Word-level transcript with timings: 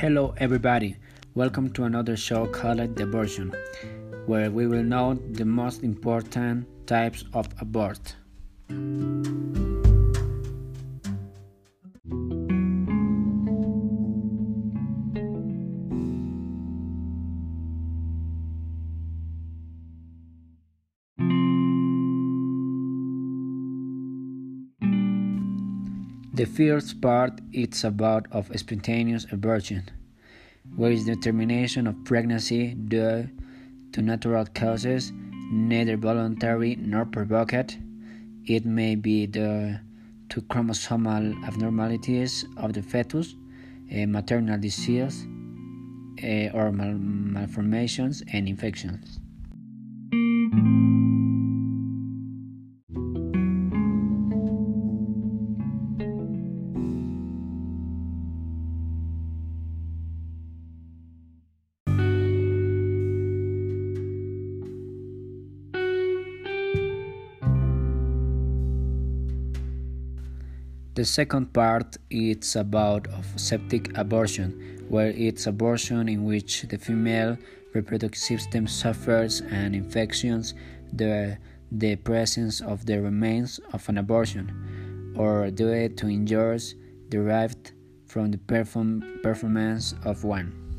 Hello, 0.00 0.32
everybody. 0.38 0.96
Welcome 1.34 1.74
to 1.74 1.84
another 1.84 2.16
show 2.16 2.46
called 2.46 2.96
The 2.96 3.04
where 4.24 4.50
we 4.50 4.66
will 4.66 4.82
know 4.82 5.12
the 5.12 5.44
most 5.44 5.82
important 5.82 6.66
types 6.86 7.22
of 7.34 7.48
abort. 7.60 8.16
The 26.40 26.46
first 26.46 27.02
part 27.02 27.38
is 27.52 27.84
about 27.84 28.26
of 28.32 28.50
spontaneous 28.58 29.26
abortion, 29.30 29.90
where 30.74 30.90
is 30.90 31.04
the 31.04 31.14
termination 31.14 31.86
of 31.86 32.02
pregnancy 32.06 32.72
due 32.72 33.28
to 33.92 34.00
natural 34.00 34.46
causes, 34.46 35.12
neither 35.52 35.98
voluntary 35.98 36.76
nor 36.76 37.04
provoked. 37.04 37.76
It 38.46 38.64
may 38.64 38.94
be 38.94 39.26
due 39.26 39.80
to 40.30 40.40
chromosomal 40.40 41.44
abnormalities 41.44 42.46
of 42.56 42.72
the 42.72 42.80
fetus, 42.80 43.36
a 43.90 44.06
maternal 44.06 44.58
disease, 44.58 45.26
uh, 46.24 46.56
or 46.56 46.72
mal 46.72 46.94
malformations 46.94 48.22
and 48.32 48.48
infections. 48.48 49.20
The 70.94 71.04
second 71.04 71.52
part 71.52 71.98
is 72.10 72.56
about 72.56 73.06
of 73.08 73.24
septic 73.36 73.96
abortion, 73.96 74.84
where 74.88 75.10
it's 75.10 75.46
abortion 75.46 76.08
in 76.08 76.24
which 76.24 76.62
the 76.62 76.78
female 76.78 77.38
reproductive 77.72 78.18
system 78.18 78.66
suffers 78.66 79.40
an 79.40 79.74
infections 79.74 80.54
the 80.92 81.38
the 81.70 81.94
presence 81.94 82.60
of 82.60 82.84
the 82.86 83.00
remains 83.00 83.60
of 83.72 83.88
an 83.88 83.98
abortion, 83.98 85.14
or 85.16 85.48
due 85.52 85.88
to 85.88 86.08
injuries 86.08 86.74
derived 87.08 87.70
from 88.06 88.32
the 88.32 88.38
perform 88.38 89.20
performance 89.22 89.94
of 90.04 90.24
one. 90.24 90.69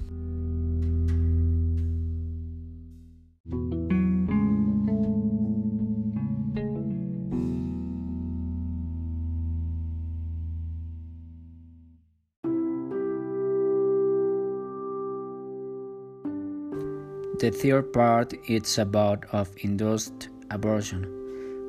The 17.42 17.50
third 17.50 17.92
part 17.92 18.36
is 18.48 18.78
about 18.78 19.26
of 19.32 19.50
induced 19.64 20.30
abortion, 20.52 21.06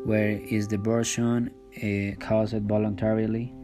where 0.05 0.33
is 0.33 0.69
the 0.69 0.77
abortion 0.77 1.51
uh, 1.79 2.15
caused 2.23 2.69
voluntarily, 2.69 3.55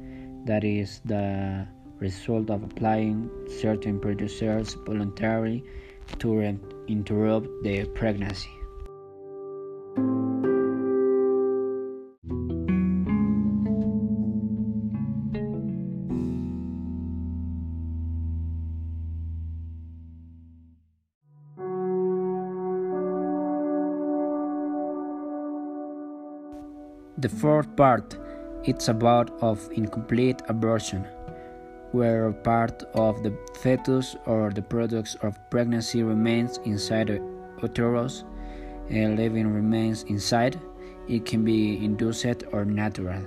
that 0.47 0.65
is 0.65 1.03
the 1.05 1.69
result 1.99 2.49
of 2.49 2.63
applying 2.63 3.29
certain 3.61 4.01
producers 4.01 4.73
voluntarily 4.87 5.63
to 6.21 6.41
interrupt 6.89 7.49
the 7.63 7.85
pregnancy. 7.95 8.58
The 27.19 27.29
fourth 27.29 27.75
part 27.75 28.17
it's 28.63 28.87
about 28.87 29.33
of 29.43 29.69
incomplete 29.73 30.41
abortion, 30.49 31.05
where 31.91 32.31
part 32.31 32.85
of 32.95 33.25
the 33.25 33.37
fetus 33.61 34.15
or 34.25 34.51
the 34.51 34.63
products 34.63 35.17
of 35.23 35.37
pregnancy 35.51 36.05
remains 36.05 36.59
inside 36.65 37.09
the 37.09 37.21
uterus, 37.61 38.23
and 38.89 39.17
living 39.17 39.53
remains 39.53 40.05
inside. 40.05 40.61
It 41.09 41.25
can 41.27 41.45
be 41.45 41.85
induced 41.85 42.45
or 42.53 42.65
natural. 42.65 43.25